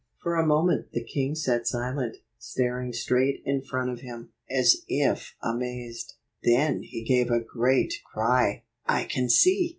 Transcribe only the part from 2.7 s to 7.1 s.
straight in front of him, as if amazed. Then he